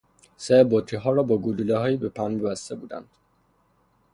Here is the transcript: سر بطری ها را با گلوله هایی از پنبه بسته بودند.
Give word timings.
سر 0.37 0.63
بطری 0.71 0.97
ها 0.99 1.11
را 1.11 1.23
با 1.23 1.37
گلوله 1.37 1.77
هایی 1.77 1.97
از 2.05 2.09
پنبه 2.09 2.49
بسته 2.49 2.75
بودند. 2.75 3.07